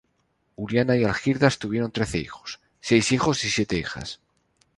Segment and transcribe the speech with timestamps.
[0.57, 4.19] Uliana y Algirdas tuvieron trece hijos: seis hijos y siete hijas.